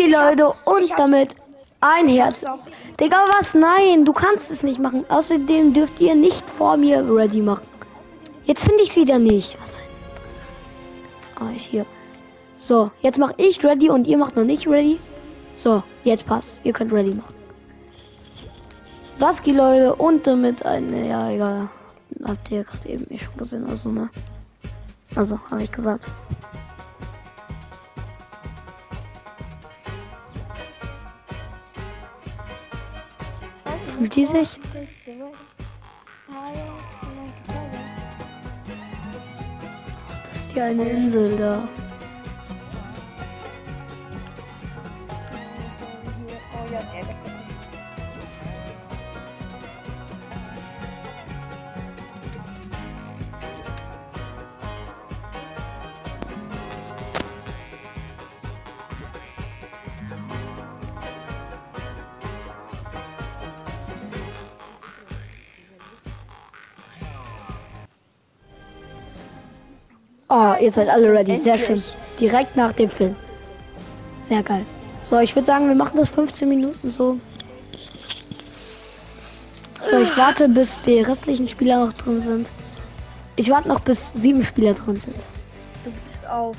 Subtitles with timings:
[0.00, 0.52] geht, Leute.
[0.64, 1.34] Und damit
[1.80, 2.44] ein Herz.
[2.98, 3.54] Digga, was?
[3.54, 5.04] Nein, du kannst es nicht machen.
[5.08, 7.66] Außerdem dürft ihr nicht vor mir ready machen.
[8.44, 9.58] Jetzt finde ich sie da nicht.
[9.60, 9.82] Was ein...
[11.36, 11.86] Ah, hier.
[12.56, 14.98] So, jetzt mache ich ready und ihr macht noch nicht ready.
[15.54, 16.60] So, jetzt passt.
[16.64, 17.34] Ihr könnt ready machen.
[19.18, 19.94] Was geht, Leute?
[19.94, 21.68] Und damit eine, ja, egal.
[22.24, 24.10] Habt ihr gerade eben eh schon gesehen, also, ne?
[25.14, 26.04] Also, habe ich gesagt.
[34.00, 34.58] Die sich?
[34.72, 34.82] Das
[40.34, 41.62] ist hier eine Insel da.
[70.30, 71.36] Oh ihr seid alle ready.
[71.38, 71.76] Sehr schön.
[71.76, 71.96] Endlich.
[72.20, 73.16] Direkt nach dem Film.
[74.20, 74.64] Sehr geil.
[75.02, 77.18] So, ich würde sagen, wir machen das 15 Minuten so.
[79.90, 82.46] So, ich warte, bis die restlichen Spieler noch drin sind.
[83.36, 85.16] Ich warte noch, bis sieben Spieler drin sind.
[85.84, 86.56] Du bist auf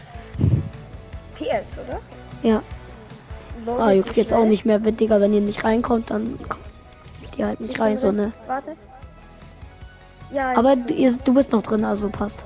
[1.35, 1.99] PS, oder?
[2.43, 2.61] Ja.
[3.65, 4.49] Loadet Ah, juckt jetzt auch schnell.
[4.49, 4.83] nicht mehr.
[4.83, 6.65] Wenn, Digga, wenn ihr nicht reinkommt, dann kommt
[7.37, 8.33] ihr halt nicht Ich rein, so ne.
[8.47, 8.75] Warte.
[10.33, 12.39] Ja, Aber ihr, du bist noch drin, also passt.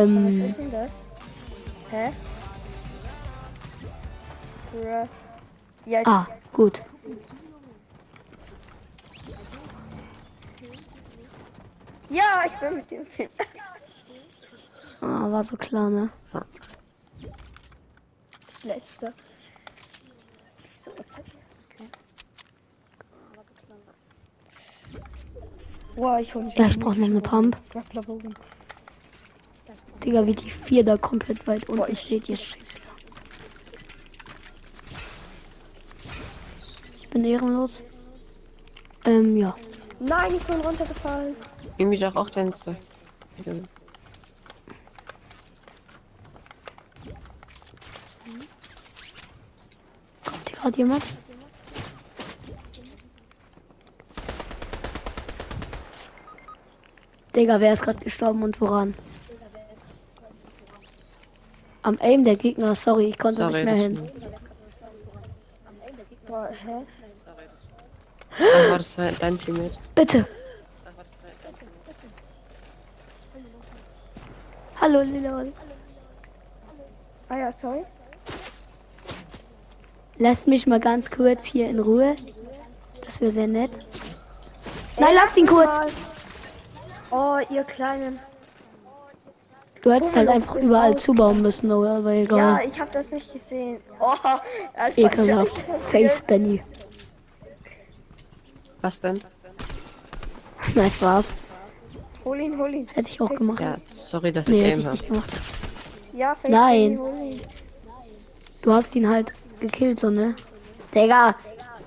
[0.00, 0.92] Was Ähm, ist denn das?
[1.90, 2.12] Hä?
[5.86, 6.06] Jetzt.
[6.06, 6.82] ah, gut.
[12.08, 13.28] Ja, ich bin mit dem Film.
[15.00, 16.10] Ah, war so klar, ne?
[18.62, 19.12] Letzter.
[20.76, 21.18] So, jetzt.
[21.18, 21.88] Okay.
[25.96, 26.56] Boah, ich hol mich.
[26.56, 27.56] Ja, ich brauch noch eine Pump.
[30.04, 32.28] Digga, wie die vier da komplett weit unten Boah, ich- steht.
[32.28, 32.90] Jetzt schießt er.
[37.00, 37.82] Ich bin ehrenlos.
[39.04, 39.54] Ähm, ja.
[39.98, 41.34] Nein, ich bin runtergefallen.
[41.76, 42.74] Irgendwie doch auch Insta.
[50.24, 51.02] Kommt hier gerade jemand?
[57.34, 58.94] Digga, wer ist gerade gestorben und woran?
[61.82, 64.10] Am Aim der Gegner, sorry, ich konnte Sorry, nicht mehr hin.
[66.26, 66.86] Boah, hä?
[68.32, 69.78] Ach, war das dein dein Teammate?
[69.94, 70.26] Bitte.
[74.80, 75.44] Hallo, Lila.
[77.28, 77.84] Ah ja, sorry.
[80.18, 82.14] Lasst mich mal ganz kurz hier in Ruhe.
[83.04, 83.70] Das wäre sehr nett.
[84.98, 85.66] Nein, lass ihn kurz.
[85.66, 85.88] Mal.
[87.10, 88.20] Oh, ihr Kleinen.
[89.82, 92.60] Du hättest halt einfach überall zubauen müssen, aber aber Ja, egal.
[92.68, 93.78] ich hab das nicht gesehen.
[93.98, 94.12] Oh,
[94.96, 95.64] Ekelhaft.
[95.90, 96.62] Face Benny.
[98.82, 99.20] Was denn?
[100.74, 101.26] Nein, Spaß.
[102.24, 102.86] Hol ihn, hol ihn.
[102.92, 103.60] Hätte ich auch gemacht.
[103.60, 104.98] Ja, sorry, dass Nee, ich ich habe.
[106.12, 106.96] Ja, Face Nein.
[106.96, 107.40] Benny, hol ihn.
[108.62, 110.34] Du hast ihn halt gekillt, so, ne?
[110.94, 111.34] Digga,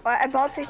[0.05, 0.67] Oh, er baut sich,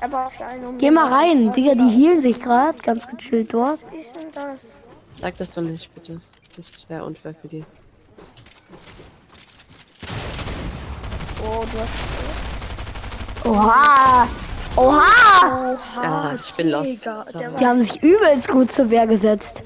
[0.00, 0.64] er baut sich ein.
[0.64, 1.52] Um geh mal rein.
[1.52, 2.78] Digga, die healen sich gerade.
[2.78, 3.84] Ganz gechillt dort.
[3.90, 4.78] Was ist denn das?
[5.16, 6.20] Sag das doch nicht, bitte.
[6.56, 7.64] Das wäre unfair für die.
[11.44, 13.46] Oh, du hast.
[13.46, 14.28] Oha!
[14.76, 15.74] Oha!
[15.74, 16.70] Oha, Ja, ich bin.
[16.70, 19.62] Der Die haben sich übelst gut zur Wehr gesetzt.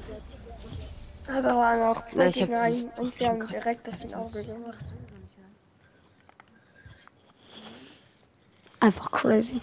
[1.27, 2.67] aber waren auch zwei Na, ich Gegner
[2.99, 4.85] und sie haben Gott, direkt auf den Auge gemacht.
[8.81, 9.61] Einfach crazy.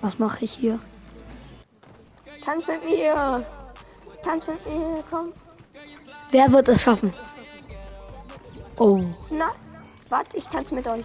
[0.00, 0.78] Was mache ich hier?
[2.42, 3.44] Tanz mit mir!
[4.22, 5.32] Tanz mit mir, komm.
[6.30, 7.12] Wer wird es schaffen?
[8.78, 9.50] Oh, Na,
[10.08, 11.04] warte, ich tanze mit euch.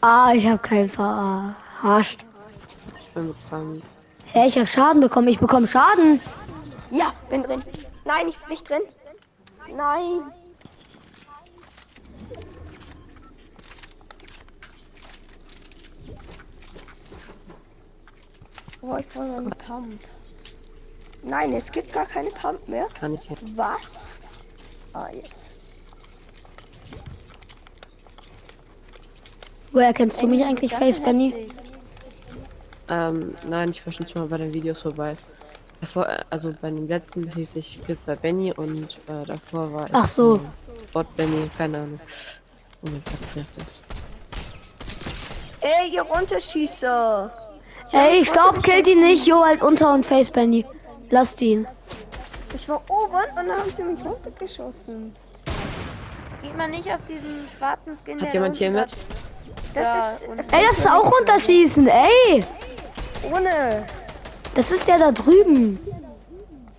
[0.00, 2.24] ah, ich habe keinen verarscht.
[2.98, 3.82] Ich bin mit Farmi.
[4.32, 5.28] Hä, ich habe Schaden bekommen.
[5.28, 6.20] Ich bekomme Schaden.
[6.90, 7.62] Ja, bin drin.
[8.04, 8.82] Nein, ich bin nicht drin.
[9.76, 10.22] Nein.
[18.82, 20.00] Oh, ich brauche noch eine Pump.
[21.22, 22.86] Nein, es gibt gar keine Pump mehr.
[22.98, 23.42] Kann ich jetzt.
[23.56, 24.08] Was?
[24.92, 25.52] Ah, jetzt.
[29.72, 31.48] Woher kennst du mich eigentlich, Face Benny?
[32.88, 35.16] Ähm, nein, ich war schon mal bei den Videos vorbei.
[35.80, 40.04] Davor, also bei dem letzten hieß ich Clip bei Benny und äh, davor war Ach
[40.04, 40.40] ich so.
[40.92, 42.00] Bot Benny, keine Ahnung.
[42.82, 43.82] Oh mein Gott, nervt das.
[45.60, 47.49] Ey, ihr runterschießer.
[47.92, 49.02] Ey, stopp, killt ihn runtergeschossen.
[49.02, 50.64] nicht, Jo, halt unter und Face Benny.
[51.10, 51.66] Lasst ihn.
[52.54, 55.14] Ich war oben und dann haben sie mich runtergeschossen.
[56.42, 58.92] Geht man nicht auf diesen schwarzen Skin, Hat der jemand hier mit?
[59.74, 60.22] Das Ja, ist
[60.52, 62.44] Ey, das ist auch runterschießen, ey.
[63.32, 63.84] ohne.
[64.54, 65.78] Das ist der da drüben.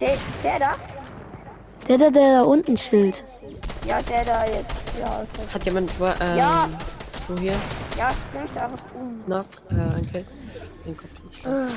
[0.02, 0.76] Der, der da?
[1.88, 3.24] Der, der, der da unten chillt.
[3.88, 4.84] Ja, der da jetzt.
[5.00, 5.24] Ja.
[5.54, 6.68] Hat jemand wo, ähm, Ja.
[7.28, 7.54] wo hier?
[7.98, 8.10] ja
[8.42, 9.24] mich da einfach um.
[9.26, 10.26] Knock, äh, ein Kill.
[10.86, 11.72] Den Kopf nicht los.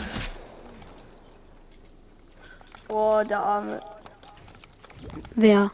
[2.89, 3.81] Oh, der Arme.
[5.35, 5.71] Wer?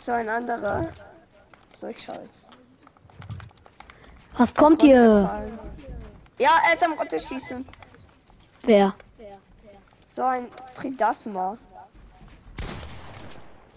[0.00, 0.92] So ein anderer.
[1.72, 2.50] So ich scheiß.
[4.36, 5.48] Was kommt hier?
[6.38, 7.66] Ja, er ist am runterschießen.
[8.62, 8.94] Wer?
[10.04, 11.56] So ein Pridasma.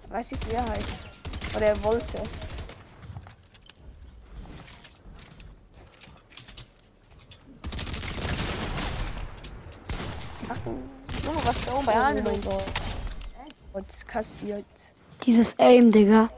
[0.09, 0.99] Weiß ich, wie er heißt.
[1.55, 2.21] Oder er wollte.
[10.65, 12.63] Junge, was da oben bei Oh Arne mein los?
[13.73, 14.65] Und kassiert.
[15.23, 16.29] Dieses Aim, Digga.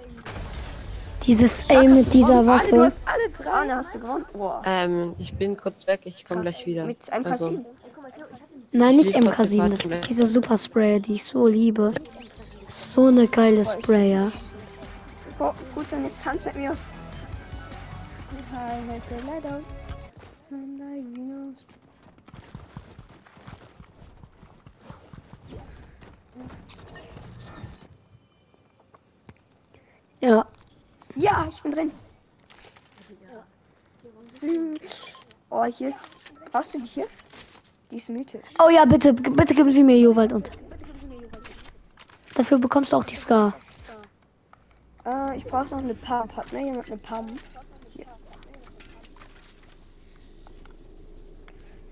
[1.24, 2.86] Dieses Aim mit dieser Arne, du Waffe.
[2.86, 3.50] hast alle drei.
[3.51, 4.25] Arne, hast du gewonnen?
[4.33, 4.62] Boah.
[4.66, 6.86] Ähm, ich bin kurz weg, ich komme gleich wieder.
[6.86, 7.66] Mit einem Also, Kassin.
[8.72, 10.01] Nein, Ich nicht MK7, den das ist weg.
[10.07, 11.94] dieser Super Sprayer, die ich so liebe.
[12.68, 14.31] So eine geile Sprayer.
[15.39, 16.72] Oh, gut, und jetzt tanz mit mir.
[18.51, 18.81] Hi,
[30.25, 30.44] Ja.
[31.16, 31.92] Ja, ich bin drin.
[34.27, 34.80] Sü-
[35.51, 36.18] Oh, hier ist.
[36.51, 37.07] Brauchst du die hier?
[37.92, 38.50] Die ist mythisch.
[38.60, 40.50] Oh ja, bitte, bitte geben Sie mir Jowald und.
[42.33, 43.54] Dafür bekommst du auch die Scar.
[45.06, 46.36] Äh, ich brauche noch eine Pump.
[46.36, 47.39] Hat mir jemand eine Pump?
[47.92, 48.07] Hier.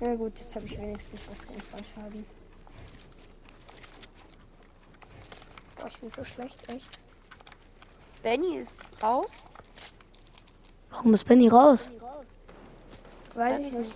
[0.02, 2.26] Ja gut, jetzt habe ich wenigstens was gegen Fallschaden.
[5.78, 7.00] Boah, ich bin so schlecht, echt.
[8.24, 9.30] Benny ist raus.
[10.90, 11.90] Warum ist Benny raus?
[13.36, 13.92] Weiß ich nicht.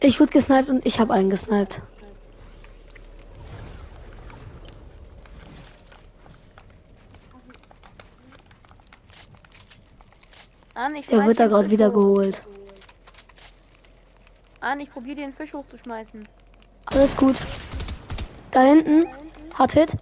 [0.00, 1.80] Ich wurde gesniped und ich habe einen gesniped.
[10.94, 12.42] Ich Der wird da gerade wieder geholt.
[14.60, 16.26] Arne, ich probiere den Fisch hochzuschmeißen.
[16.86, 17.36] Alles gut.
[18.50, 19.06] Da hinten
[19.54, 19.96] hat Hit.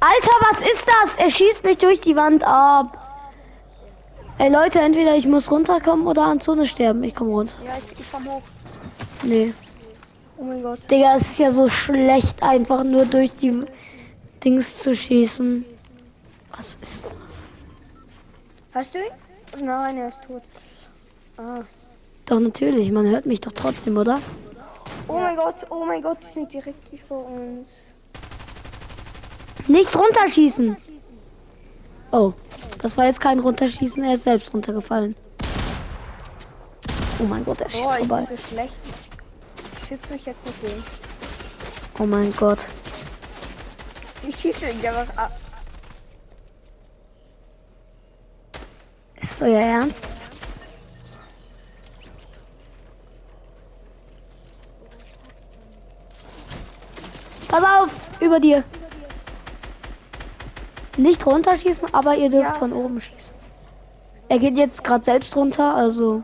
[0.00, 1.16] Alter, was ist das?
[1.18, 2.96] Er schießt mich durch die Wand ab.
[4.38, 7.04] Ey Leute, entweder ich muss runterkommen oder an Zone sterben.
[7.04, 7.54] Ich komme runter.
[7.62, 8.42] Ja, ich, ich komm hoch.
[9.22, 9.52] Nee.
[10.38, 10.90] Oh mein Gott.
[10.90, 13.64] Digga, es ist ja so schlecht, einfach nur durch die
[14.42, 15.66] Dings zu schießen.
[16.56, 17.50] Was ist das?
[18.72, 19.66] Hast du ihn?
[19.66, 20.42] Nein, er ist tot.
[21.36, 21.60] Ah.
[22.24, 24.18] Doch natürlich, man hört mich doch trotzdem, oder?
[25.08, 27.94] Oh mein Gott, oh mein Gott, die sind direkt über uns.
[29.68, 30.76] Nicht runterschießen.
[32.12, 32.32] Oh,
[32.82, 35.14] das war jetzt kein Runterschießen, er ist selbst runtergefallen.
[37.20, 38.24] Oh mein Gott, er schießt Boah, ich vorbei.
[38.24, 38.74] bin so schlecht.
[39.86, 40.82] Schießt mich jetzt nicht gegen.
[41.98, 42.66] Oh mein Gott.
[44.22, 45.38] Sie schießt mich einfach ab.
[49.20, 50.08] Ist euer Ernst?
[57.48, 58.64] Pass auf, über dir.
[60.96, 62.54] Nicht runterschießen, aber ihr dürft Ja.
[62.54, 63.34] von oben schießen.
[64.28, 66.22] Er geht jetzt gerade selbst runter, also.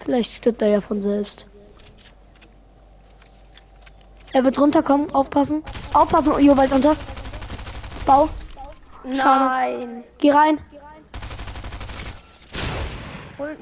[0.00, 1.46] Vielleicht stirbt er ja von selbst.
[4.32, 5.62] Er wird runterkommen, aufpassen.
[5.92, 6.96] Aufpassen, Jowald unter.
[8.06, 8.28] Bau,
[9.04, 10.04] Nein.
[10.18, 10.58] geh rein.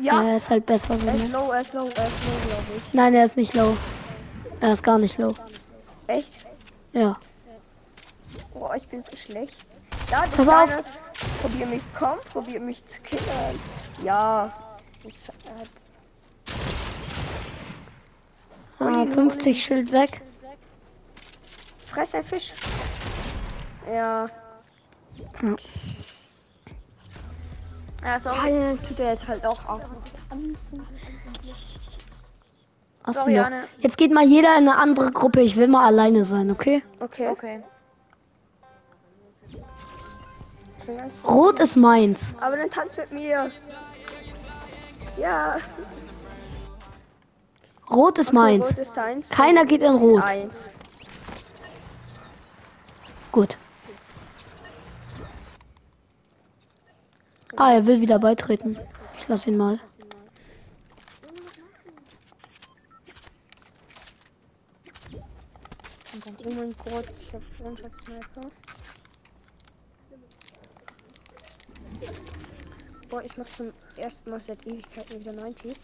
[0.00, 1.28] Ja, er ist halt besser so, er ist ne?
[1.32, 2.94] low, er ist low, er ist low, glaube ich.
[2.94, 3.76] Nein, er ist nicht low.
[4.60, 5.34] Er ist gar nicht low.
[6.08, 6.32] Echt?
[6.92, 7.16] Ja.
[8.58, 9.56] Boah, ich bin so schlecht.
[10.10, 10.64] Da, das Pass auf.
[10.64, 10.98] Kleine ist,
[11.40, 13.60] probier mich, komm, probier mich zu killen.
[14.02, 14.52] Ja.
[15.04, 15.68] Jetzt, er hat
[18.80, 20.22] Ah, 50 Schild weg.
[21.86, 22.52] Fress ein Fisch.
[23.92, 24.28] Ja.
[28.04, 28.38] Ja, sorry.
[28.38, 29.80] Alter, tut er jetzt halt auch auf.
[30.30, 30.54] du
[33.12, 33.42] Sorry.
[33.78, 35.40] Jetzt geht mal jeder in eine andere Gruppe.
[35.40, 36.82] Ich will mal alleine sein, okay?
[37.00, 37.28] Okay.
[37.28, 37.62] Okay.
[40.88, 42.34] So- Rot ist meins.
[42.40, 43.52] Aber dann tanz mit mir.
[45.18, 45.58] Ja.
[47.90, 48.70] Rot ist Okay, meins.
[48.70, 49.28] Rot ist eins.
[49.28, 50.22] Keiner geht in Rot.
[50.22, 50.72] Eins.
[53.32, 53.58] Gut.
[57.56, 58.78] Ah, er will wieder beitreten.
[59.18, 59.78] Ich lass ihn mal.
[66.44, 68.50] Oh mein Gott, ich hab One-Shot-Sniper.
[73.08, 75.78] Boah, ich mach zum ersten Mal seit Ewigkeiten wieder 90s.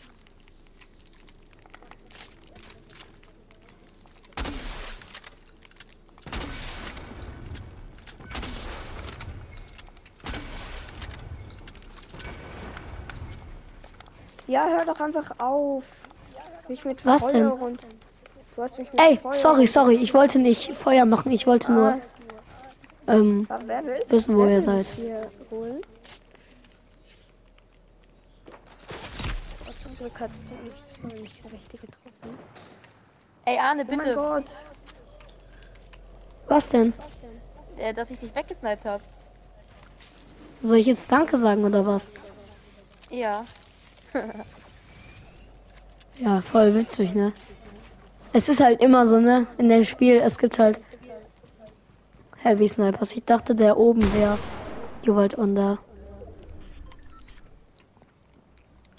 [14.47, 15.85] Ja, hör doch einfach auf.
[16.69, 17.51] Mich mit Was Feuer denn?
[17.51, 17.87] und.
[18.55, 19.95] Du hast mich mit Ey, Feuer sorry, sorry.
[19.97, 21.33] Ich wollte nicht Feuer machen.
[21.33, 21.99] Ich wollte nur
[23.09, 23.59] ähm, Ah,
[24.09, 24.87] wissen, wo ihr seid.
[29.95, 30.31] Oh, Glück hat
[30.65, 32.39] mich mal nicht so richtig getroffen.
[33.45, 34.51] Ey, Arne, Oh mein bitte, Gott.
[36.49, 36.93] Was denn?
[37.79, 39.01] äh, dass ich dich weggesniped hab.
[40.63, 42.11] Soll ich jetzt Danke sagen oder was?
[43.11, 43.45] Ja.
[46.17, 47.33] Ja, voll witzig, ne?
[48.33, 49.49] Es ist halt immer so, ne?
[49.59, 50.81] In dem Spiel, es gibt halt
[52.37, 53.17] Heavy Snipers.
[53.17, 54.39] Ich dachte, der oben wäre
[55.03, 55.79] Jewald Under.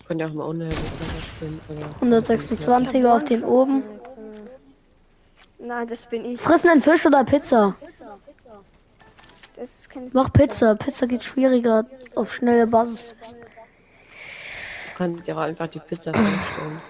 [0.08, 1.60] Könnt ihr auch mal ohne spielen.
[2.02, 3.84] Oder 126er auf den oben.
[5.58, 6.40] Nein, das bin ich.
[6.40, 7.76] Fressen einen Fisch oder Pizza?
[9.56, 10.76] Das ist kein Mach Pizza.
[10.76, 11.86] Pizza geht schwieriger
[12.16, 13.16] auf schnelle Basis.
[13.22, 16.82] Du kannst ja auch einfach die Pizza reinstellen.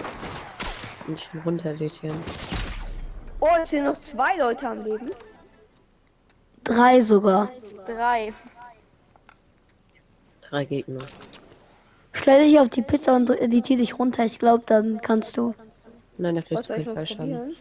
[1.08, 2.22] Und nicht runterlitieren.
[3.40, 5.12] Oh, es sind noch zwei Leute am Leben.
[6.64, 7.50] Drei sogar.
[7.86, 8.34] Drei.
[10.42, 11.02] Drei Gegner.
[12.26, 14.26] Stell dich auf die Pizza und editier dich runter.
[14.26, 15.54] Ich glaube, dann kannst du.
[16.18, 17.56] Nein, da Was kriegst du ich keinen mal Fallschaden.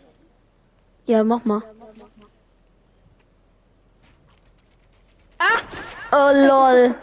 [1.04, 1.62] Ja, mach mal.
[6.12, 6.94] Oh lol.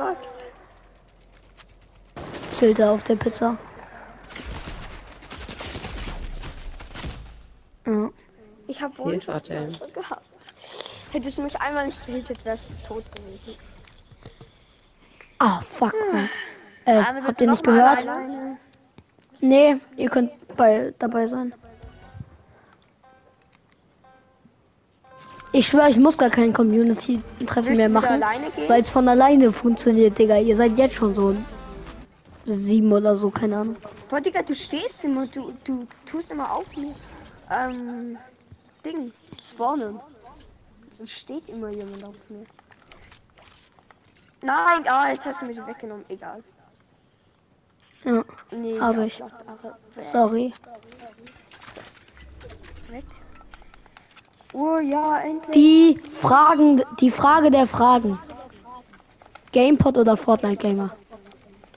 [2.58, 3.56] Filter auf der Pizza.
[7.86, 8.10] Ja.
[8.65, 9.74] Ich habe Hilfe, ATM.
[9.94, 10.25] gehabt.
[11.12, 13.53] Hättest du mich einmal nicht gehittet, wärst du tot gewesen.
[15.38, 15.94] Ah, fuck.
[16.12, 16.27] Man.
[16.91, 18.07] Äh, Arne, habt ihr nicht gehört?
[18.07, 18.57] Alleine.
[19.39, 21.53] Nee, ihr könnt bei, dabei sein.
[25.53, 28.21] Ich schwöre, ich muss gar kein Community-Treffen mehr machen,
[28.67, 30.38] weil es von alleine funktioniert, Digga.
[30.38, 31.36] Ihr seid jetzt schon so
[32.45, 33.75] sieben oder so, keine Ahnung.
[34.10, 36.93] Boah, Digga, du stehst immer, du, du tust immer auf mir.
[37.50, 38.17] Ähm,
[38.86, 40.00] Ding, spawnen.
[40.98, 42.45] Dann steht immer jemand auf mir.
[44.41, 46.43] Nein, ah, jetzt hast du mich weggenommen, egal.
[48.03, 49.20] Ja, Nee, Hab ja, ich.
[49.20, 49.31] weg.
[50.00, 50.53] sorry.
[54.53, 55.53] Oh ja, endlich.
[55.53, 58.20] Die Fragen, die Frage der Fragen.
[59.53, 60.89] Gamepod oder Fortnite Gamer?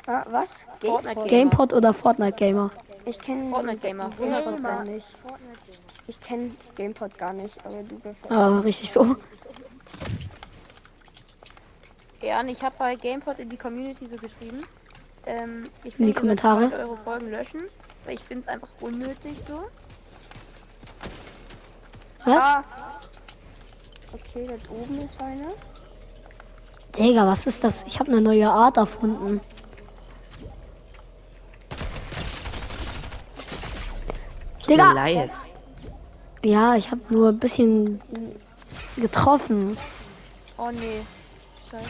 [0.07, 0.67] Ah, was?
[0.81, 1.27] Fortnite Gamer.
[1.29, 2.71] Gamepod oder Fortnite Gamer?
[3.05, 4.63] Ich kenne Fortnite Gamer, Gamepod 100%.
[4.63, 5.17] gar nicht.
[6.09, 8.19] Ich kenne Gamepod gar nicht, aber du bist.
[8.29, 9.17] Ah, richtig so.
[12.23, 14.63] Ja, und ich habe bei GamePod in die Community so geschrieben.
[15.27, 16.71] Ähm, ich In die Kommentare?
[16.73, 17.63] eure Folgen löschen,
[18.05, 19.65] weil ich finde es einfach unnötig so.
[22.25, 22.43] Was?
[22.43, 22.65] Ah.
[24.13, 25.51] Okay, da oben ist einer.
[26.97, 27.83] Digga, was ist das?
[27.87, 29.41] Ich habe eine neue Art erfunden.
[34.69, 35.31] Digga, Leid.
[36.43, 38.01] ja, ich habe nur ein bisschen
[38.97, 39.77] getroffen.
[40.57, 41.03] Oh nee.
[41.71, 41.85] Scheiße.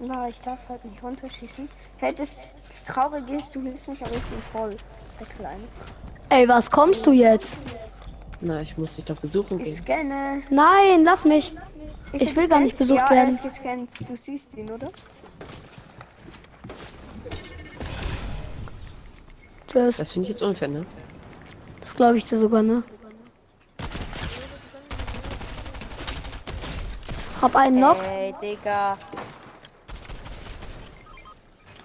[0.00, 1.68] Na, ich darf halt nicht runterschießen.
[1.96, 4.76] Hey, das, das Traurige ist, du hilfst mich, aber ich bin voll.
[5.18, 5.64] Der Kleine.
[6.28, 7.56] Ey, was kommst du jetzt?
[8.40, 9.76] Na, ich muss dich doch besuchen Ich gehen.
[10.08, 10.42] scanne.
[10.50, 11.52] Nein, lass mich.
[12.12, 13.30] Ist Ich will gar nicht besucht ja, werden.
[13.30, 13.90] Er ist gescannt.
[14.08, 14.90] Du siehst ihn, oder?
[19.66, 19.96] Tschüss.
[19.96, 20.86] Das finde ich jetzt unfair, ne?
[21.80, 22.84] Das glaube ich dir sogar, ne?
[27.42, 27.98] Hab einen Knock.
[28.04, 28.96] Ey, Digga.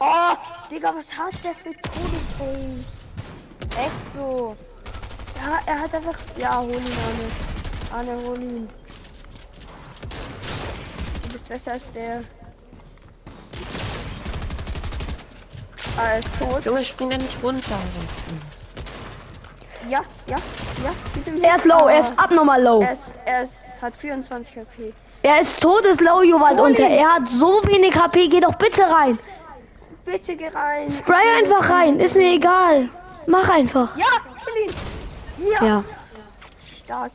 [0.06, 0.36] Oh,
[0.70, 2.84] Digga, was hat der für Todesaim?
[3.78, 4.56] Echt so.
[5.38, 6.16] Ja, er hat einfach.
[6.36, 6.92] Ja, hol ihn,
[7.94, 8.12] Arne.
[8.12, 8.70] Arne, hol ihn.
[11.24, 12.22] Du bist besser als der.
[15.98, 16.66] Ah, er ist tot.
[16.66, 17.80] Junge, spring da nicht runter.
[19.90, 20.38] Ja, ja,
[20.84, 20.94] ja.
[21.42, 22.82] Er ist low, er Ah, ist abnormal low.
[22.82, 24.94] Er ist, er ist hat 24 HP.
[25.22, 28.28] Er ist todeslow, Jowald, und er hat so wenig HP.
[28.28, 29.18] Geh doch bitte rein.
[30.06, 30.92] Bitte geh rein.
[30.92, 32.00] Spray einfach rein.
[32.00, 32.90] Ist mir egal.
[33.26, 33.96] Mach einfach.
[33.98, 34.06] Ja,
[34.46, 35.52] kill ihn.
[35.54, 35.84] Ja, Ja.
[36.84, 37.12] stark.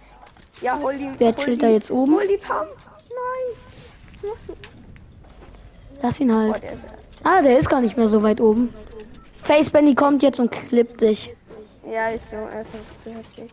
[0.60, 1.10] Ja, hol die.
[1.18, 2.14] Wer chillt die, da jetzt oben?
[2.14, 2.68] Hol die Pump.
[3.08, 3.58] Nein.
[4.10, 4.54] Was machst du?
[6.02, 6.62] Lass ihn Oh, halt.
[6.62, 6.86] der ist.
[7.24, 8.72] Ah, der ist gar nicht mehr so weit oben.
[9.42, 11.30] Face Benny kommt jetzt und klippt dich.
[11.90, 12.36] Ja, ist so.
[12.36, 13.50] Er ist einfach zu heftig.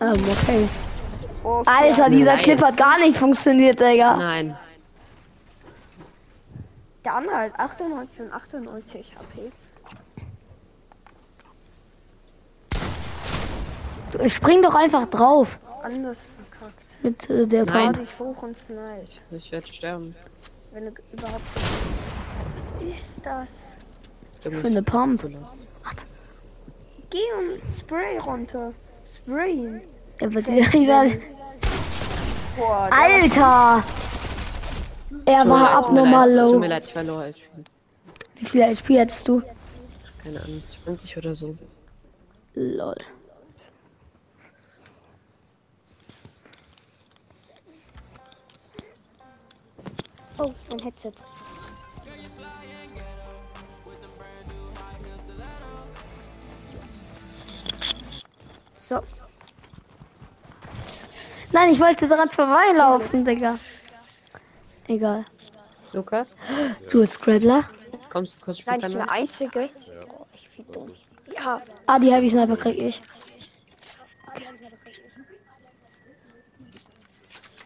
[0.00, 0.68] Ähm, okay.
[1.42, 1.70] Okay.
[1.70, 2.42] Alter, dieser Nice.
[2.42, 4.16] Clip hat gar nicht funktioniert, Digga.
[4.16, 4.56] Nein.
[7.04, 9.52] Der andere hat 98 und 98 HP.
[14.28, 17.02] Spring doch einfach drauf Anders verkackt.
[17.02, 17.66] mit äh, der.
[17.66, 19.04] Fahr dich hoch und snipe.
[19.32, 20.14] Ich werde sterben.
[20.72, 21.42] Wenn du überhaupt.
[22.54, 23.72] Was ist das?
[24.44, 25.22] Um Für eine Pump.
[27.10, 28.72] Geh und spray runter.
[29.04, 29.80] Spray ihn.
[30.22, 30.64] Aber der,
[32.56, 33.84] Boah, der Alter!
[35.26, 36.74] Er war abnormal Tut mir low.
[36.74, 37.36] leid, ich verlor halt.
[38.36, 39.42] Wie viel HP hattest du?
[40.22, 41.56] Keine Ahnung, 20 oder so.
[42.54, 42.96] Lol.
[50.38, 51.12] Oh, mein Headset.
[58.74, 59.00] So,
[61.52, 63.58] Nein, ich wollte dran vorbeilaufen, Digga.
[64.88, 65.24] Egal.
[65.92, 66.34] Lukas,
[66.90, 67.64] Jules Cradler.
[68.10, 69.10] kommst du kurz nein, später ich bin der?
[69.12, 69.70] Einzige.
[70.10, 70.92] Oh, ich bin dumm.
[71.34, 73.00] Ja, Ah, die Heavy Sniper krieg ich.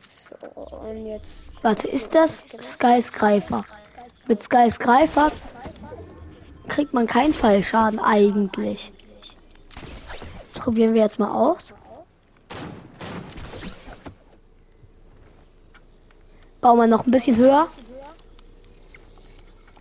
[0.09, 1.53] so, und jetzt.
[1.63, 3.65] Warte, ist das Skyscraper?
[4.27, 5.33] Mit Skyscraper
[6.69, 8.93] kriegt man keinen Fallschaden eigentlich.
[10.53, 11.75] Das probieren wir jetzt mal aus.
[16.61, 17.69] Bauen wir noch ein bisschen höher.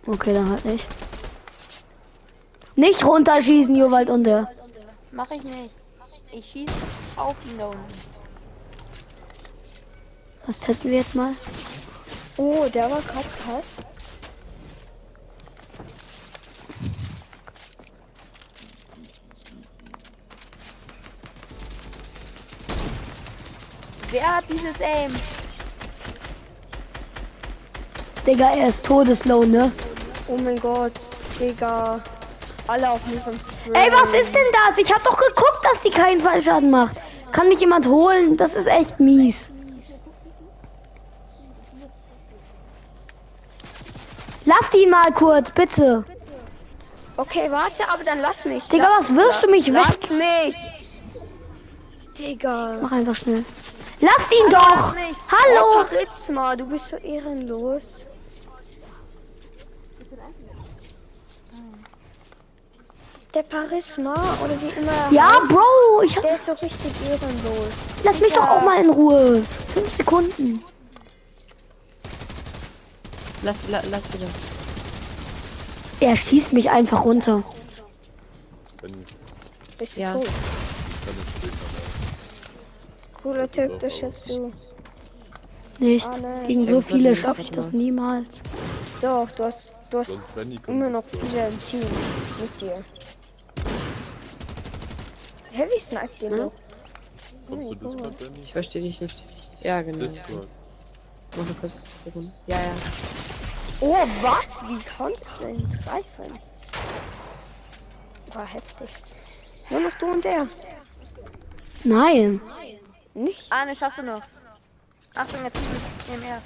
[0.06, 0.86] Okay, dann halt nicht.
[2.76, 4.50] Nicht runterschießen, Jowald und der.
[5.10, 5.70] Mach ich nicht.
[6.30, 6.72] Ich schieße
[7.16, 7.82] auf ihn da unten.
[10.46, 11.32] Das testen wir jetzt mal.
[12.36, 13.78] Oh, der war gerade krass.
[24.10, 25.12] Wer hat dieses Aim?
[28.28, 29.72] Digga, er ist todeslow, ne?
[30.26, 30.92] Oh mein Gott,
[31.40, 31.98] Digga.
[32.66, 33.72] Alle auf mich vom Spray.
[33.72, 34.76] Ey, was ist denn das?
[34.76, 36.98] Ich hab doch geguckt, dass die keinen Fallschaden macht.
[37.32, 38.36] Kann mich jemand holen?
[38.36, 39.50] Das ist echt mies.
[44.44, 46.04] Lass ihn mal kurz, bitte.
[47.16, 48.62] Okay, warte, aber dann lass mich.
[48.68, 49.86] Digga, was wirst du mich weg?
[50.02, 50.56] Lass mich!
[52.18, 52.76] Digga.
[52.82, 53.42] Mach einfach schnell.
[54.00, 54.94] Lass ihn doch!
[55.32, 55.80] Hallo!
[55.80, 58.06] Oh, Charisma, du bist so ehrenlos.
[63.34, 64.92] Der Charisma oder wie immer.
[64.92, 66.22] er Ja, heißt, Bro, ich hab...
[66.22, 67.94] Der ist so richtig ehrenlos.
[68.02, 69.42] Lass mich doch auch mal in Ruhe.
[69.74, 70.64] Fünf Sekunden.
[73.42, 74.30] Lass, la, lass sie das.
[76.00, 77.42] Er schießt mich einfach runter.
[78.80, 79.04] Wenn
[79.78, 80.14] Bist du Ja.
[80.14, 80.24] tot?
[80.24, 80.32] ich
[83.22, 84.50] Cooler Typ, das schaffst du.
[85.78, 86.08] Nicht.
[86.08, 86.46] Ah, nein.
[86.46, 87.78] Gegen so viele schaffe ich das mal.
[87.78, 88.40] niemals.
[89.00, 90.18] Doch, du hast, du hast
[90.66, 91.80] immer noch viele im Team
[92.40, 92.82] mit dir.
[95.52, 96.38] Heavy sniped den Hm?
[96.38, 96.52] noch.
[97.48, 98.40] Kommst du Discord, Benny?
[98.42, 99.22] Ich verstehe dich nicht.
[99.62, 99.98] Ja, genau.
[99.98, 100.46] Discord.
[101.36, 102.32] Mach kurze Sekunde.
[102.46, 102.72] Ja, ja.
[103.80, 104.62] Oh, was?
[104.68, 106.38] Wie konntest du denn greifen?
[108.34, 108.88] War heftig.
[109.70, 110.46] Nur noch du und der.
[111.84, 112.40] Nein.
[113.14, 114.22] Nicht Ah, ne, schaffst du noch.
[115.14, 115.58] Achtung, jetzt
[116.12, 116.42] EMR.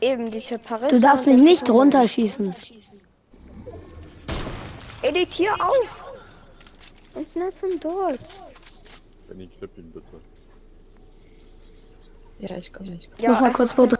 [0.00, 0.88] eben diese Paris.
[0.88, 2.54] Du darfst mich nicht runterschießen.
[5.02, 6.05] Editier auf!
[7.16, 8.44] Und schnell von dort.
[9.28, 10.20] Benny, klipp ihn bitte.
[12.38, 12.94] Ja, ich komme.
[12.94, 13.18] Ich komm.
[13.20, 13.96] Ich muss mal kurz foto.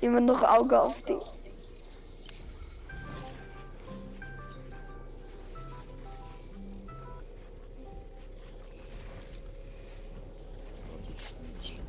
[0.00, 1.22] Immer noch Auge auf dich.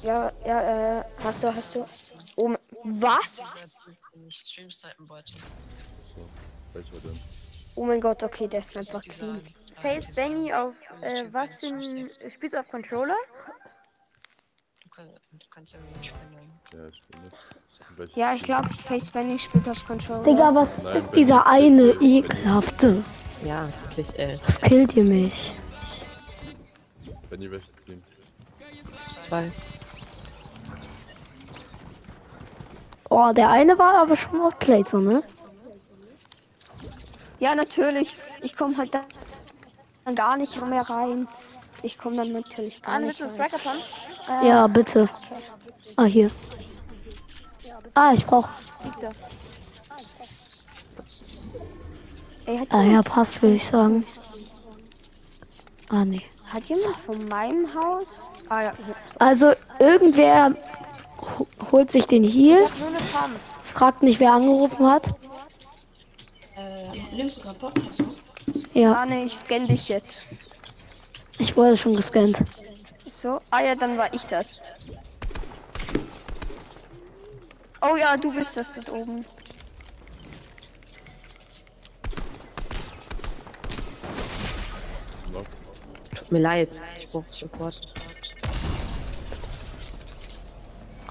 [0.04, 1.86] Ja, ja, äh, hast du, hast du.
[2.36, 3.38] Oh, mein- was?
[4.28, 5.34] Ich Stream snipen wollte.
[5.34, 6.30] So,
[6.74, 7.20] welcher denn?
[7.76, 9.42] Oh mein Gott, okay, der ist einfach clean.
[9.82, 12.08] Face Benny auf äh, was für ein.
[12.30, 13.16] Spielst du auf Controller?
[14.82, 16.52] Du, kann, du kannst ja mit spielen.
[16.74, 18.16] Ja, ich bin nicht.
[18.16, 20.24] Ja, ich glaube, Face Benny spielt auf Controller.
[20.24, 23.04] Digga, was Nein, ist dieser eine ekelhafte?
[23.46, 24.40] Ja, wirklich, ey.
[24.46, 25.56] Was killt ihr mich?
[27.30, 28.02] Benny, welches Team?
[29.22, 29.52] Zwei.
[33.10, 35.24] Oh, der eine war aber schon auf Playzone, ne?
[37.40, 38.16] Ja, natürlich.
[38.42, 39.06] Ich komme halt dann
[40.06, 41.28] dann gar nicht mehr rein.
[41.82, 44.42] Ich komme dann natürlich gar An, willst nicht rein.
[44.44, 45.10] Äh, Ja, bitte.
[45.98, 46.30] Ah, hier.
[47.94, 48.48] Ah, ich brauch.
[48.84, 49.12] Liegt da.
[52.46, 54.06] Ey, hat, Ah ja, passt, würde ich sagen.
[55.90, 56.22] Ah, nee.
[56.46, 58.30] hat jemand von meinem Haus?
[58.50, 58.96] Ah ja, hier.
[59.06, 59.20] So.
[59.20, 60.54] Also, irgendwer
[61.40, 63.40] ho- holt sich den Heal, Pump.
[63.74, 65.08] fragt nicht, wer angerufen hat.
[66.56, 68.13] Äh, nimmst du gerade Podcast auf?
[68.74, 70.26] Ja, Ah ne, ich scanne dich jetzt.
[71.38, 72.38] ich wurde schon gescannt.
[73.10, 74.62] So, ah ja, dann war ich das.
[77.82, 79.24] Oh ja, du bist das dort oben.
[86.16, 86.82] Tut mir leid.
[86.98, 87.82] Ich brauche Support.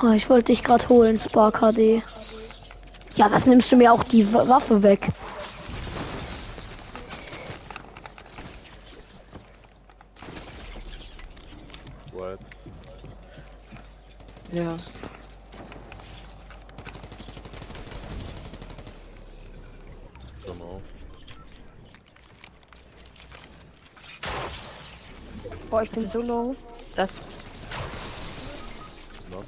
[0.03, 2.03] Oh, ich wollte dich gerade holen, Spark HD.
[3.14, 5.09] Ja, was nimmst du mir auch die Wa- Waffe weg?
[25.83, 26.55] Ich bin so low.
[26.97, 27.18] Das.
[29.31, 29.42] Noch?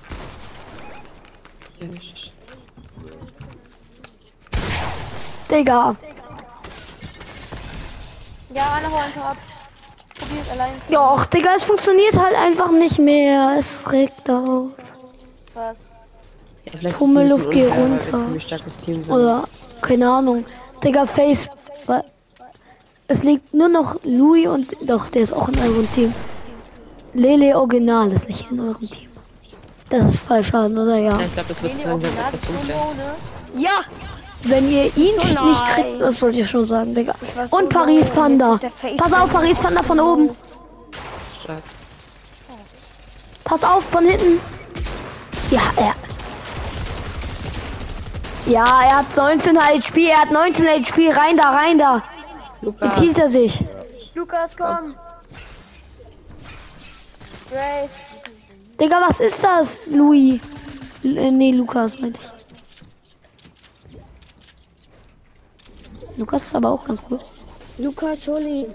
[1.81, 2.33] Ja, ich-
[5.51, 5.97] Digga.
[8.55, 9.37] Ja, einer holen ab.
[10.19, 10.73] Probiert allein.
[10.89, 13.57] Ja, och, Digga, es funktioniert halt einfach nicht mehr.
[13.59, 14.73] Es regt auf.
[15.55, 15.77] Was?
[16.65, 18.29] Ja, vielleicht Pummeluft, ist es ein geh bisschen unfair, weil
[18.97, 19.15] wir runter.
[19.15, 19.45] Oder,
[19.83, 20.45] keine Ahnung.
[20.83, 21.49] Digga, Face.
[23.07, 24.75] Es liegt nur noch Louis und.
[24.89, 26.15] Doch, der ist auch in eurem Team.
[27.13, 29.09] Lele Original ist nicht in eurem Team.
[29.91, 31.19] Das ist falsch, oder ja?
[31.21, 32.77] Ich glaube, das wird Lele langsam etwas unfair.
[32.97, 33.63] ne?
[33.63, 33.81] Ja,
[34.45, 37.15] Wenn ihr ihn So nicht kriegt, das wollte ich schon sagen, Digga.
[37.47, 38.59] So Und Paris Panda.
[38.97, 40.31] Pass auf, Paris Panda von oben.
[41.43, 41.63] Stark.
[43.45, 44.41] Pass auf, von hinten.
[45.51, 45.95] Ja, er.
[48.47, 52.03] Ja, er hat 19 HP, er hat 19 HP, rein da, rein da.
[52.65, 52.89] Lukas.
[52.89, 53.65] Jetzt hielt er sich.
[54.15, 54.95] Lukas, komm!
[57.51, 57.91] Brave.
[58.81, 60.41] Digga, was ist das, Louis?
[61.05, 62.35] L äh, nee, Lukas, meinte ich.
[66.17, 67.21] Lukas ist aber auch ganz gut.
[67.79, 68.67] Lukas, hol ihn.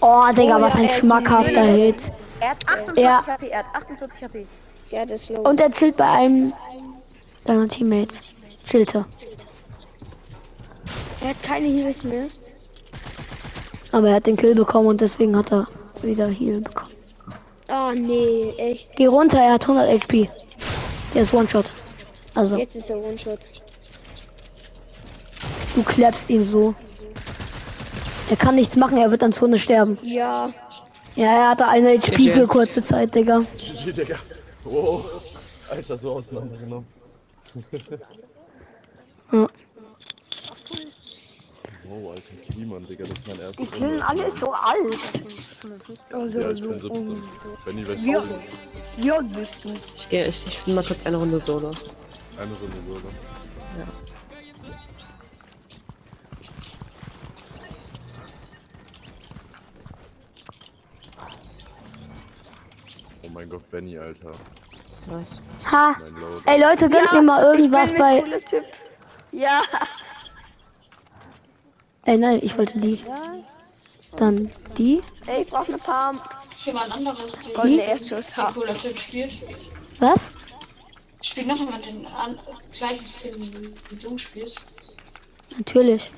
[0.00, 1.62] Oh, Digga, Oh was ja, ein er schmackhafter.
[1.62, 2.12] Hit.
[2.40, 3.26] Er hat 48 Ja.
[3.26, 4.46] HP, er hat 48 HP.
[4.90, 5.38] Ja, das ist los.
[5.40, 6.52] Und er chillt bei einem
[7.44, 8.20] deiner Teammates.
[8.66, 9.04] Chillte.
[11.20, 12.24] Er hat keine Heals mehr.
[13.92, 15.66] Aber er hat den Kill bekommen und deswegen hat er
[16.02, 16.90] wieder Heal bekommen.
[17.68, 18.94] Oh nee, echt.
[18.96, 20.28] Geh runter, er hat 100 HP.
[21.14, 21.66] Der ist One-Shot.
[22.34, 23.40] Also, Jetzt ist er One-Shot.
[25.74, 26.74] du klappst ihn so.
[28.28, 29.98] Er kann nichts machen, er wird an Zone sterben.
[30.02, 30.52] Ja.
[31.16, 33.42] Ja, er hatte eine HP für kurze Zeit, Digga.
[33.58, 34.16] GG, Digga.
[34.64, 35.00] Oh.
[35.70, 36.86] Alter, so auseinandergenommen.
[39.32, 39.48] Ja.
[41.90, 42.22] Oh, alter
[42.52, 43.66] Kliman, Digga, das ist mein erstes.
[43.66, 44.96] Die klingen alle so alt.
[46.12, 47.22] Also, Ja, ich so bin 17.
[47.64, 48.22] Benny, welches Ja.
[48.98, 49.72] Ja, bist du.
[49.72, 51.72] Ich, geh, ich, ich spiele mal kurz eine Runde Solo.
[52.38, 53.00] Eine Runde Solo.
[53.78, 53.86] Ja.
[63.24, 64.32] Oh mein Gott, Benny, Alter.
[65.06, 65.40] Was?
[65.70, 65.96] Ha.
[66.46, 68.14] Ey Leute, gönnt mir mal irgendwas ich bin bei.
[68.16, 68.64] mit cooler Typ.
[69.32, 69.60] Ja.
[72.10, 72.98] Ey nein, ich wollte die.
[74.16, 75.00] Dann die.
[75.26, 76.20] Ey, ich brauch eine Palm.
[76.64, 78.36] Jemand anderes, der Goldene Erstschuss.
[78.36, 78.52] ein Ha.
[78.52, 79.30] cooler Typ spielt.
[80.00, 80.28] Was?
[81.22, 82.36] Spielt noch jemand den an,
[82.72, 84.66] gleichen Skin wie du spielst.
[85.56, 86.10] Natürlich.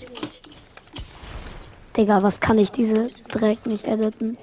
[1.95, 4.39] Digga, was kann ich diese Dreck nicht editen?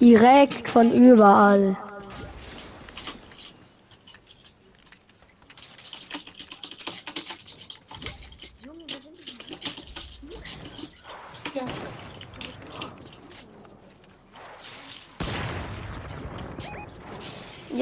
[0.00, 1.76] Direkt von überall.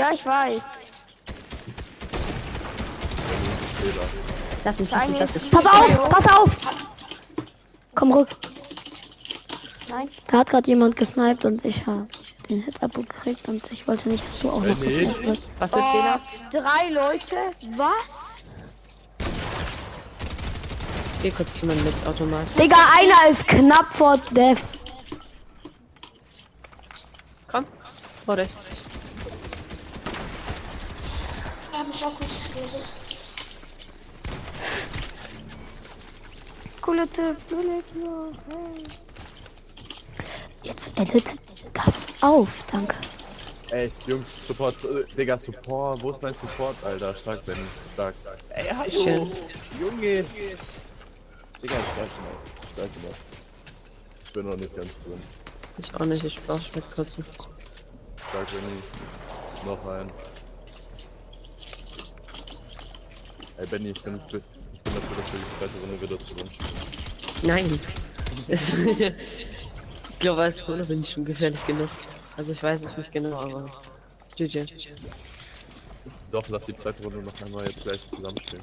[0.02, 0.90] Ja, ich weiß.
[4.64, 5.50] Lass mich, lass mich, lass mich.
[5.50, 6.50] Pass auf, pass auf!
[7.94, 8.28] Komm rück.
[9.88, 10.08] Nein.
[10.28, 12.06] Da hat gerade jemand gesniped und ich habe
[12.48, 15.08] den Hit abgekriegt und ich wollte nicht, dass du auch noch nee.
[15.22, 15.50] wirst.
[15.58, 16.20] Was für Oh, Fehler?
[16.50, 17.37] drei Leute?
[17.76, 18.76] Was?
[21.14, 22.46] Ich gehe kurz zu meinem Netzautomat.
[22.58, 24.58] Digga, einer ist knapp vor Death.
[27.50, 27.66] Komm,
[28.24, 28.48] vor dich.
[31.72, 32.88] Ich hab mich auch gut geredet.
[36.81, 37.37] Cooler Typ.
[40.62, 41.24] Jetzt edit
[41.74, 42.94] das auf, danke.
[43.70, 47.14] Ey, Jungs, Support, äh, Digga, Support, wo ist mein Support, Alter?
[47.16, 48.14] Stark, Benny, stark.
[48.50, 49.33] Ey, hallo, Schön.
[49.81, 50.24] Junge.
[51.62, 52.42] Digga, stark gemacht,
[52.74, 53.20] stark gemacht.
[54.24, 55.22] Ich bin noch nicht ganz drin.
[55.78, 57.24] Ich auch nicht, ich brauche mit kurzen.
[58.28, 58.83] Stark, Benny.
[59.64, 60.11] Noch ein.
[63.58, 64.40] Ey, Benny, ich bin, für,
[64.72, 66.82] ich bin dafür, dass wir die zweite Runde wieder zusammen spielen.
[67.42, 67.80] Nein.
[70.08, 71.88] ich glaube, als Solo bin ich schon gefährlich genug.
[72.36, 73.70] Also ich weiß es nicht genau, aber.
[74.36, 74.64] GG.
[76.30, 78.62] Doch, lass die zweite Runde noch einmal jetzt gleich zusammenspielen.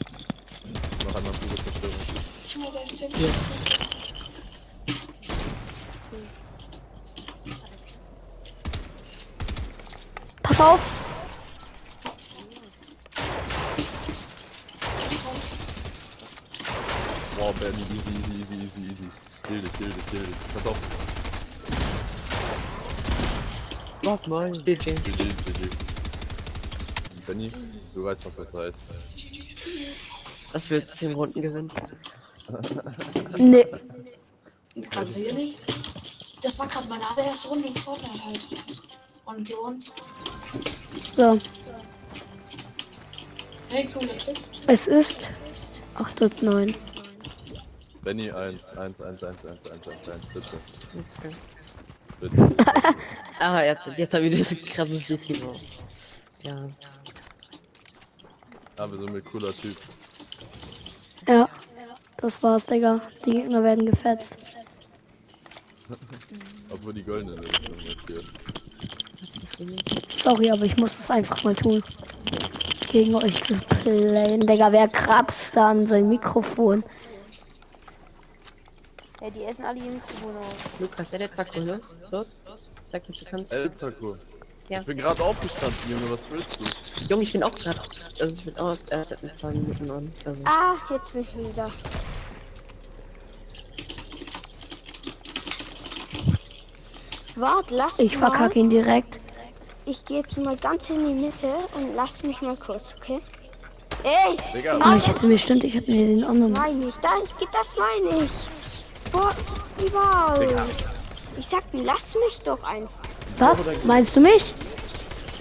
[1.06, 2.19] Noch einmal pure Zerstörung.
[2.97, 3.30] Tipp.
[10.41, 10.99] Pass auf.
[17.60, 19.10] Benny, easy, easy, easy, easy, easy.
[19.43, 20.36] Kill dich, kill dich, kill dich.
[20.54, 20.80] Pass auf.
[24.04, 24.28] Was?
[24.28, 24.54] Nein.
[24.54, 24.93] GG.
[24.95, 25.69] GG, GG.
[27.28, 27.52] Benny,
[27.93, 28.80] du weißt, was das heißt.
[30.54, 31.72] Was willst du 10 Runden gewinnen?
[33.38, 33.67] Nee.
[34.89, 35.58] Ganz ehrlich.
[36.41, 38.48] Das war gerade meine allererste Runde in Fortnite halt.
[39.26, 39.84] Und gewonnen.
[41.12, 41.39] So,
[43.69, 44.39] Hey, cooler Tipp.
[44.65, 45.28] es ist
[45.95, 46.76] 8 und 9.
[48.04, 50.58] Benny 1, 1, 1, 1, 1, 1, 1, 1, bitte.
[50.94, 51.36] Okay.
[52.20, 52.56] Bitte.
[53.42, 55.54] Ah, jetzt, jetzt haben wir das krasses Dezimo.
[56.44, 56.68] Ja.
[58.78, 59.78] Aber so ein cooler Typ.
[61.26, 61.48] Ja,
[62.18, 63.00] das war's, Digga.
[63.26, 64.38] Die Gegner werden gefetzt.
[66.70, 68.26] Obwohl die goldene markiert.
[70.10, 71.82] Sorry, aber ich muss das einfach mal tun.
[72.92, 74.42] Gegen euch zu playen.
[74.42, 76.84] Digga, wer krabst da an sein Mikrofon?
[79.30, 80.80] Ja, die essen alle ihr Mikrofon aus.
[80.80, 82.36] Lukas, edit Paco, los, los.
[82.92, 83.54] Sag, was du kannst.
[83.54, 84.18] Elf-Parcours.
[84.70, 84.80] Ja.
[84.80, 87.04] Ich bin gerade aufgestanden, Junge, was willst du?
[87.10, 87.80] Junge, ich bin auch gerade.
[88.20, 90.13] Also ich bin auch erst seit paar Minuten an.
[90.26, 90.39] Also.
[90.46, 91.70] Ah, jetzt bin ich wieder.
[97.36, 98.30] Wart, lass Ich mal.
[98.30, 99.20] verkacke ihn direkt.
[99.86, 103.20] Ich gehe jetzt mal ganz in die Mitte und lass mich mal kurz, okay?
[104.04, 106.54] Ey, Digga, Ah, ich hätte mir stimmt, ich hätte mir den anderen.
[106.54, 107.12] meine ich, das,
[107.52, 108.32] das meine ich.
[109.12, 109.34] Boah.
[109.80, 110.65] Digga.
[111.38, 112.89] Ich sag, lass mich doch einfach.
[113.38, 113.60] Was?
[113.84, 114.54] Meinst du mich?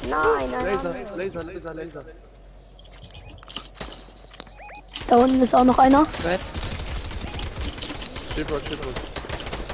[0.09, 1.07] Nein, nein, Laser, nein.
[1.17, 2.05] Laser, Laser, Laser.
[5.09, 6.07] Da unten ist auch noch einer.
[8.35, 8.95] Shipwreck, Shipwreck.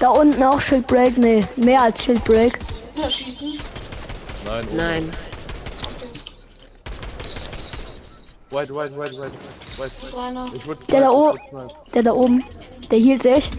[0.00, 1.18] Da unten auch Schildbreak.
[1.18, 2.58] Nee, mehr als Schildbreak.
[2.94, 3.58] Ja, schießen.
[4.44, 4.76] Nein, ohne.
[4.76, 5.12] Nein.
[8.50, 9.32] White, white, white, white,
[9.76, 9.92] white.
[10.02, 10.46] Ist einer.
[10.54, 11.38] Ich Der da oben.
[11.92, 12.44] Der da oben.
[12.90, 13.50] Der hielt sich.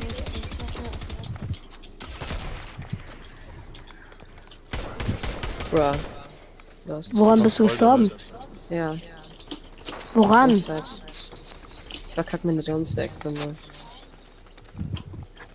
[5.75, 5.93] Bruh.
[6.85, 7.09] Lost.
[7.13, 8.09] Woran bist du gestorben?
[8.69, 8.95] Ja.
[10.13, 10.51] Woran?
[10.51, 10.63] Ich
[12.13, 13.57] verkack meine Downstacks, sondern.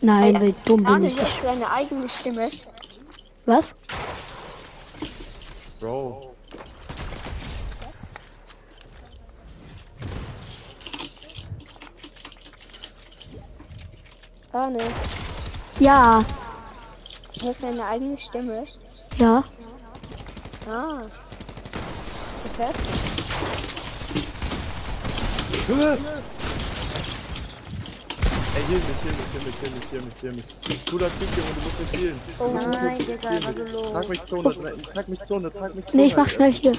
[0.03, 1.17] Nein, wie dumm bin ich.
[1.17, 2.51] du hast deine eigene Stimme.
[3.47, 3.75] Was?
[5.81, 6.35] Bro.
[14.53, 14.79] Arne,
[15.79, 16.23] Ja,
[17.39, 18.65] du hast deine eigene Stimme.
[19.17, 19.45] ja.
[20.73, 21.03] Ah.
[22.45, 22.85] Das hörst du.
[28.55, 30.45] Ey, heal mich, heal mich, heal mich, heal mich, heal mich, heal mich.
[30.89, 32.21] Cooler Typ, Junge, du musst mich healen.
[32.39, 33.91] Oh nein, Digga, was so los?
[33.93, 35.97] Trag mich Zone, tra- trag mich Zone, trag mich Zone.
[35.97, 36.73] Nee, ich mach schnell hier.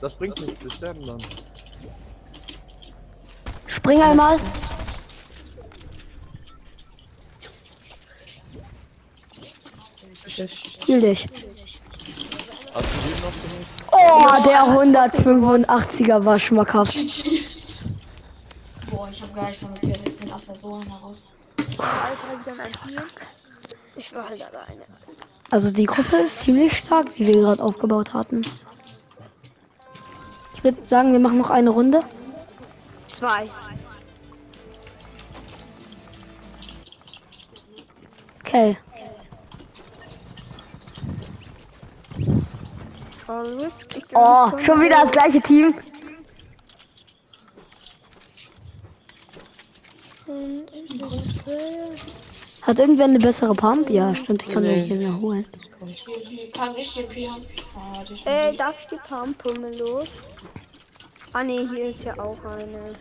[0.00, 1.20] Das bringt nichts, wir sterben dann.
[3.66, 4.38] Spring einmal.
[10.86, 11.26] Heal dich.
[12.74, 12.97] Hast du den noch genug?
[13.90, 16.96] Oh, der 185er war schmackhaft.
[18.90, 21.28] Boah, ich hab gar nicht damit gerechnet, den Assassin heraus.
[21.78, 23.02] Alter, wieder ein Spiel.
[23.96, 24.84] Ich war halt alleine.
[25.50, 28.42] Also die Gruppe ist ziemlich stark, die wir gerade aufgebaut hatten.
[30.54, 32.02] Ich würde sagen, wir machen noch eine Runde.
[33.12, 33.48] Zwei.
[38.44, 38.76] Okay.
[43.28, 45.74] Oh, schon wieder das gleiche Team.
[52.62, 53.88] Hat irgendwer eine bessere Pump?
[53.90, 54.86] Ja, stimmt, ich kann Nee.
[54.86, 54.96] nee.
[54.96, 55.46] hier holen.
[56.54, 57.44] Kann ich den P haben.
[57.76, 60.08] Ah, die Äh, darf ich die Pumpumme los?
[61.32, 62.94] Ah ne, hier ist ja auch eine.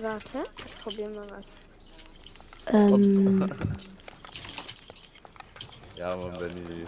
[0.00, 1.56] Warte, ich probier mal was.
[2.72, 3.48] Ähm,
[5.96, 6.86] Ja, Mann, Benny.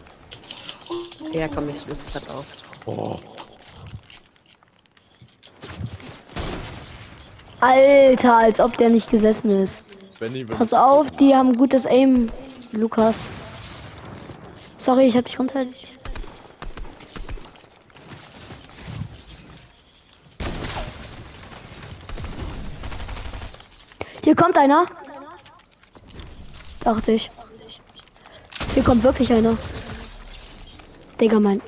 [1.33, 2.45] Ja, komm, ich muss grad auf.
[2.87, 3.17] Oh.
[7.61, 9.97] Alter, als ob der nicht gesessen ist.
[10.57, 12.29] Pass auf, die haben gutes Aim,
[12.73, 13.17] Lukas.
[14.79, 15.67] Sorry, ich hab dich runter.
[24.23, 24.87] Hier kommt einer.
[26.81, 27.31] Dachte ich.
[28.75, 29.57] Hier kommt wirklich einer.
[31.21, 31.63] Digga, mein.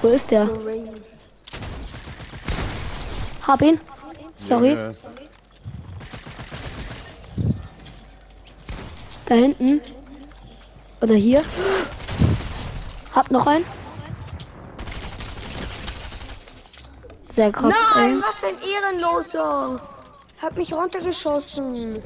[0.00, 0.48] Wo ist der?
[3.46, 3.78] Hab ihn.
[4.36, 4.76] Sorry.
[9.26, 9.80] Da hinten.
[11.00, 11.42] Oder hier.
[13.14, 13.64] Hab noch einen.
[17.28, 17.74] Sehr krass.
[17.96, 18.22] Nein, ey.
[18.22, 19.80] was ein Ehrenloser!
[20.38, 22.02] Hat mich runtergeschossen.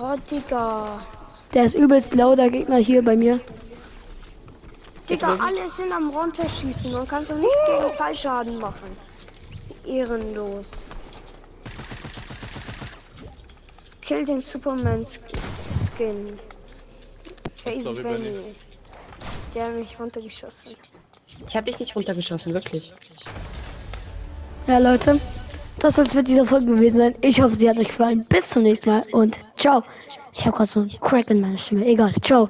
[0.00, 1.00] Oh, Digga.
[1.54, 3.40] Der ist übelst low, der Gegner hier bei mir.
[5.08, 8.94] Digga, alle sind am runterschießen und kannst doch nichts gegen Fallschaden machen.
[9.86, 10.86] Ehrenlos.
[14.02, 15.20] Kill den Superman Sk-
[15.96, 16.38] Skin.
[17.64, 18.30] Face Sorry, Benny.
[18.30, 18.54] Benny.
[19.54, 20.74] Der hat mich runtergeschossen.
[21.46, 22.92] Ich habe dich nicht runtergeschossen, wirklich.
[24.66, 25.18] Ja, Leute.
[25.80, 27.14] Das soll es mit dieser Folge gewesen sein.
[27.20, 28.24] Ich hoffe, sie hat euch gefallen.
[28.28, 29.82] Bis zum nächsten Mal und ciao.
[30.32, 31.86] Ich habe gerade so einen Crack in meiner Stimme.
[31.86, 32.12] Egal.
[32.22, 32.46] Ciao.